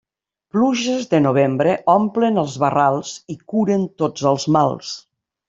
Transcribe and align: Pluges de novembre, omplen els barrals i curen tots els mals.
Pluges 0.53 1.03
de 1.11 1.19
novembre, 1.25 1.75
omplen 1.95 2.39
els 2.45 2.57
barrals 2.65 3.13
i 3.35 3.37
curen 3.53 3.85
tots 4.05 4.27
els 4.33 4.49
mals. 4.59 4.97